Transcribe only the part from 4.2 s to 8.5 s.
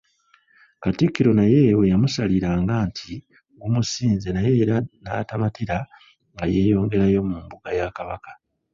naye era n’atamatira nga yeeyongerayo mu mbuga ya Kabaka.